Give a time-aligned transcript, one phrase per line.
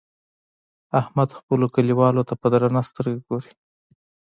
[0.99, 3.51] احمد خپلو کليوالو ته په درنه سترګه ګوري.